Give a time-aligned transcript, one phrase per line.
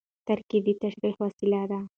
[0.27, 1.79] ترکیب د تشریح وسیله ده.